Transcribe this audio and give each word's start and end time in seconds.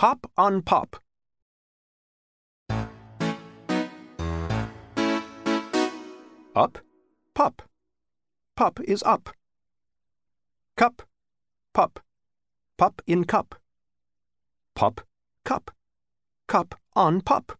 Hop 0.00 0.30
on 0.38 0.62
pop. 0.62 0.96
Up, 6.56 6.78
pup. 7.34 7.60
Pup 8.56 8.80
is 8.88 9.02
up. 9.02 9.28
Cup, 10.74 11.02
pop. 11.74 12.00
Pop 12.78 13.02
in 13.06 13.24
cup. 13.24 13.56
Pop, 14.74 15.02
cup. 15.44 15.70
Cup 16.46 16.76
on 16.96 17.20
pop. 17.20 17.52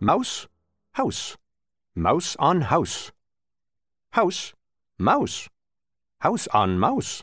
Mouse, 0.00 0.48
house. 0.92 1.36
Mouse 1.94 2.36
on 2.38 2.62
house. 2.62 3.12
House, 4.12 4.54
mouse. 4.98 5.50
House 6.20 6.48
on 6.54 6.78
mouse. 6.78 7.22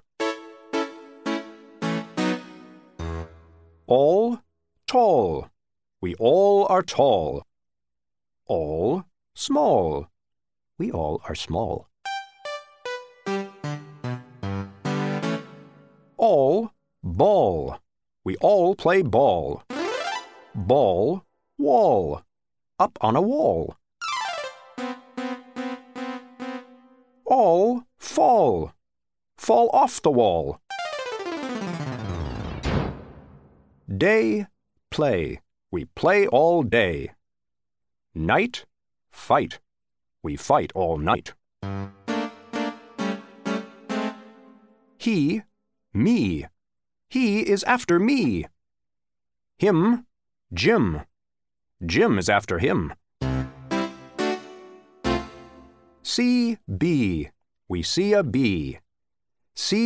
All, 3.91 4.37
tall. 4.85 5.47
We 5.99 6.13
all 6.19 6.67
are 6.69 6.83
tall. 6.83 7.43
All, 8.45 9.03
small. 9.33 10.11
We 10.77 10.91
all 10.91 11.23
are 11.27 11.33
small. 11.33 11.89
All, 16.17 16.71
ball. 17.03 17.79
We 18.23 18.35
all 18.35 18.75
play 18.75 19.01
ball. 19.01 19.63
Ball, 20.53 21.25
wall. 21.57 22.21
Up 22.77 22.95
on 23.01 23.15
a 23.15 23.21
wall. 23.23 23.75
All, 27.25 27.85
fall. 27.97 28.71
Fall 29.35 29.71
off 29.73 29.99
the 29.99 30.11
wall. 30.11 30.61
Day, 33.97 34.45
play. 34.91 35.41
We 35.71 35.85
play 35.85 36.27
all 36.27 36.61
day. 36.61 37.11
Night, 38.13 38.65
fight. 39.09 39.59
We 40.21 40.35
fight 40.35 40.71
all 40.75 40.99
night. 40.99 41.33
He, 44.99 45.41
me. 45.91 46.45
He 47.09 47.39
is 47.39 47.63
after 47.63 47.99
me. 47.99 48.45
Him, 49.57 50.05
Jim. 50.53 51.01
Jim 51.83 52.19
is 52.19 52.29
after 52.29 52.59
him. 52.59 52.93
bee. 56.67 57.29
We 57.67 57.81
see 57.81 58.13
a 58.13 58.21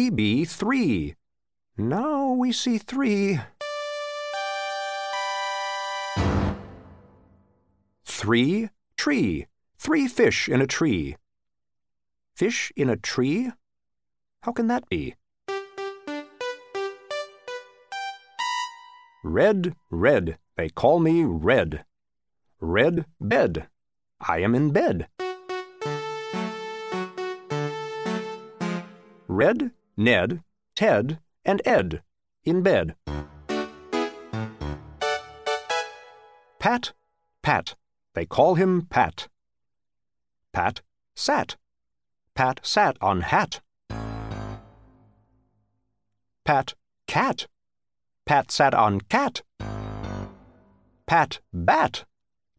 bee, 0.09 0.43
three. 0.43 1.15
Now 1.77 2.31
we 2.31 2.51
see 2.51 2.77
three. 2.77 3.39
Three, 8.23 8.69
tree. 8.95 9.47
Three 9.77 10.07
fish 10.07 10.47
in 10.47 10.61
a 10.61 10.65
tree. 10.65 11.17
Fish 12.33 12.71
in 12.77 12.89
a 12.89 12.95
tree? 12.95 13.51
How 14.43 14.53
can 14.53 14.67
that 14.67 14.87
be? 14.87 15.15
Red, 19.25 19.75
red, 19.91 20.37
they 20.55 20.69
call 20.69 20.99
me 20.99 21.25
red. 21.25 21.83
Red 22.61 23.07
bed, 23.19 23.67
I 24.21 24.39
am 24.39 24.55
in 24.55 24.71
bed. 24.71 25.09
Red, 29.27 29.71
Ned, 29.97 30.43
Ted, 30.75 31.19
and 31.43 31.61
Ed, 31.65 32.01
in 32.45 32.63
bed. 32.63 32.95
Pat, 36.59 36.93
Pat, 37.41 37.75
they 38.13 38.25
call 38.25 38.55
him 38.55 38.87
Pat. 38.89 39.27
Pat 40.51 40.81
sat. 41.15 41.55
Pat 42.35 42.59
sat 42.63 42.97
on 43.01 43.21
hat. 43.21 43.61
Pat 46.45 46.73
cat. 47.07 47.47
Pat 48.25 48.51
sat 48.51 48.73
on 48.73 49.01
cat. 49.01 49.41
Pat 51.05 51.39
bat. 51.51 52.05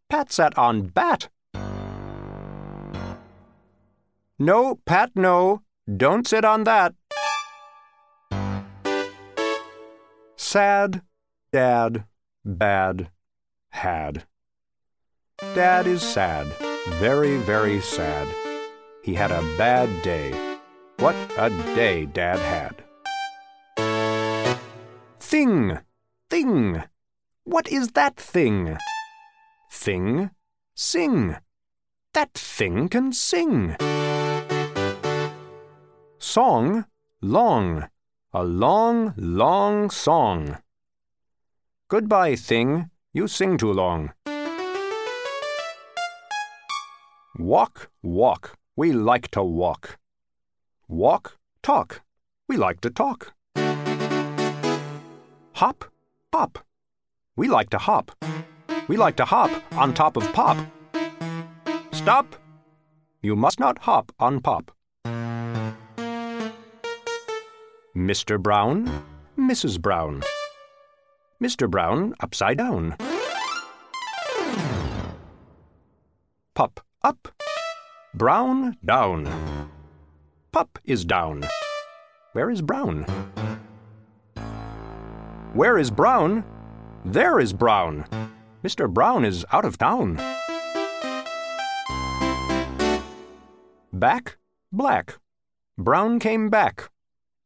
Pat 0.09 0.33
sat 0.33 0.57
on 0.59 0.89
bat. 0.89 1.29
No, 4.39 4.75
Pat, 4.85 5.11
no. 5.15 5.63
Don't 5.97 6.27
sit 6.27 6.45
on 6.45 6.65
that. 6.65 6.95
Sad, 10.37 11.03
dad, 11.53 12.05
bad, 12.45 13.11
had. 13.71 14.27
Dad 15.41 15.89
is 15.89 16.01
sad, 16.03 16.47
very, 17.01 17.39
very 17.39 17.81
sad. 17.81 18.29
He 19.03 19.15
had 19.15 19.33
a 19.33 19.43
bad 19.59 20.03
day. 20.03 20.33
What 20.99 21.17
a 21.37 21.51
day 21.75 22.07
Dad 22.07 22.39
had. 22.39 22.85
Thing, 25.19 25.79
thing. 26.31 26.85
What 27.43 27.69
is 27.69 27.89
that 27.89 28.17
thing? 28.17 28.79
Thing, 29.73 30.31
sing. 30.77 31.37
That 32.13 32.33
thing 32.35 32.89
can 32.89 33.13
sing. 33.13 33.77
Song, 36.19 36.87
long. 37.21 37.89
A 38.33 38.45
long, 38.45 39.15
long 39.17 39.91
song. 39.91 40.59
Goodbye, 41.89 42.37
thing. 42.37 42.91
You 43.13 43.27
sing 43.27 43.59
too 43.59 43.73
long. 43.73 44.13
Walk, 47.39 47.91
walk. 48.01 48.57
We 48.77 48.93
like 48.93 49.29
to 49.33 49.43
walk. 49.43 49.99
Walk, 50.87 51.37
talk. 51.65 52.03
We 52.49 52.57
like 52.57 52.81
to 52.83 52.91
talk. 52.91 53.33
Hop, 55.55 55.85
pop. 56.31 56.61
We 57.35 57.49
like 57.49 57.71
to 57.71 57.79
hop. 57.79 58.13
We 58.87 58.97
like 58.97 59.17
to 59.17 59.25
hop 59.25 59.51
on 59.73 59.95
top 59.95 60.17
of 60.17 60.33
pop. 60.33 60.57
Stop! 61.91 62.37
You 63.21 63.35
must 63.35 63.59
not 63.59 63.79
hop 63.79 64.13
on 64.21 64.41
pop. 64.41 64.71
Mr. 67.97 68.41
Brown, 68.41 69.03
Mrs. 69.37 69.81
Brown. 69.83 70.23
Mr. 71.43 71.69
Brown 71.69 72.15
upside 72.21 72.59
down. 72.59 72.97
Pup 76.55 76.81
up. 77.05 77.29
Brown 78.15 78.79
down. 78.85 79.29
Pup 80.53 80.79
is 80.85 81.05
down. 81.05 81.45
Where 82.33 82.51
is 82.51 82.63
Brown? 82.63 83.05
Where 85.53 85.77
is 85.79 85.91
Brown? 85.91 86.45
There 87.05 87.39
is 87.39 87.53
Brown. 87.53 88.07
Mr. 88.65 88.89
Brown 88.89 89.25
is 89.25 89.45
out 89.53 89.67
of 89.67 89.77
town. 89.77 90.17
Back, 93.93 94.39
black. 94.73 95.19
Brown 95.77 96.19
came 96.19 96.49
back. 96.49 96.91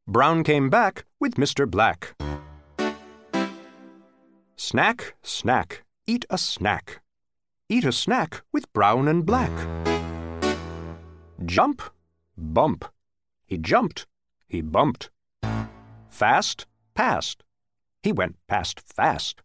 Brown 0.06 0.44
came 0.44 0.70
back 0.70 1.04
with 1.18 1.34
Mr. 1.34 1.68
Black. 1.68 2.14
Snack, 4.56 5.14
snack, 5.22 5.84
eat 6.06 6.24
a 6.30 6.38
snack. 6.38 7.00
Eat 7.70 7.84
a 7.84 7.92
snack 7.92 8.40
with 8.50 8.72
brown 8.72 9.08
and 9.08 9.26
black. 9.26 9.52
Jump, 11.44 11.82
bump. 12.34 12.86
He 13.44 13.58
jumped, 13.58 14.06
he 14.46 14.62
bumped. 14.62 15.10
Fast, 16.08 16.66
past. 16.94 17.44
He 18.02 18.10
went 18.10 18.36
past 18.46 18.80
fast. 18.80 19.42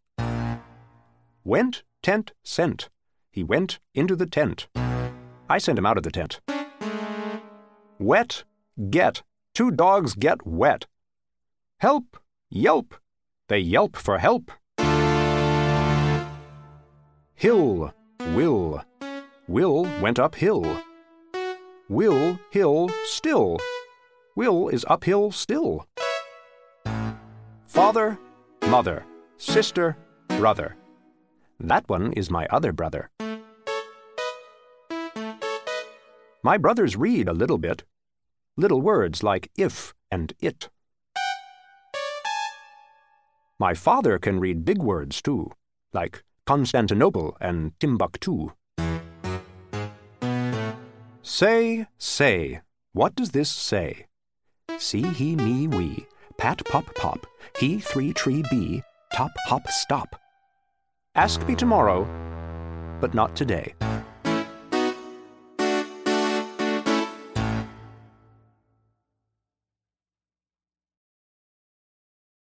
Went, 1.44 1.84
tent, 2.02 2.32
sent. 2.44 2.88
He 3.30 3.44
went 3.44 3.80
into 3.94 4.16
the 4.16 4.26
tent. 4.26 4.68
I 5.50 5.58
sent 5.58 5.78
him 5.78 5.86
out 5.86 5.98
of 5.98 6.04
the 6.04 6.12
tent. 6.12 6.40
Wet, 8.00 8.46
get. 8.90 9.22
Two 9.54 9.70
dogs 9.70 10.16
get 10.16 10.48
wet. 10.48 10.86
Help, 11.80 12.18
yelp. 12.50 12.96
They 13.50 13.60
yelp 13.60 13.98
for 13.98 14.18
help. 14.18 14.50
Hill, 17.36 17.94
will. 18.20 18.84
Will 19.48 19.84
went 20.02 20.20
uphill. 20.20 20.66
Will, 21.90 22.40
hill, 22.52 22.90
still. 23.06 23.60
Will 24.36 24.70
is 24.70 24.86
uphill 24.88 25.32
still. 25.32 25.88
Father, 27.68 28.18
mother, 28.68 29.06
sister, 29.38 29.98
brother. 30.28 30.76
That 31.60 31.88
one 31.90 32.14
is 32.14 32.30
my 32.30 32.46
other 32.50 32.72
brother. 32.72 33.10
My 36.44 36.58
brothers 36.58 36.96
read 36.98 37.28
a 37.28 37.34
little 37.34 37.58
bit. 37.58 37.84
Little 38.58 38.82
words 38.82 39.24
like 39.24 39.50
if 39.58 39.94
and 40.12 40.34
it. 40.40 40.70
My 43.60 43.74
father 43.74 44.20
can 44.20 44.40
read 44.40 44.66
big 44.66 44.80
words, 44.80 45.22
too, 45.22 45.52
like 45.94 46.24
Constantinople 46.46 47.38
and 47.40 47.72
Timbuktu. 47.80 48.52
Say, 51.22 51.88
say. 51.98 52.62
What 52.92 53.16
does 53.16 53.32
this 53.32 53.50
say? 53.50 54.08
See, 54.78 55.04
he, 55.04 55.36
me, 55.36 55.68
we. 55.68 56.06
Pat, 56.38 56.64
pop, 56.66 56.94
pop. 56.96 57.26
He, 57.58 57.80
three, 57.80 58.12
tree, 58.14 58.44
bee. 58.52 58.84
Top, 59.14 59.32
hop, 59.46 59.68
stop. 59.70 60.16
Ask 61.16 61.48
me 61.48 61.56
tomorrow, 61.56 62.06
but 63.00 63.14
not 63.14 63.36
today. 63.36 63.74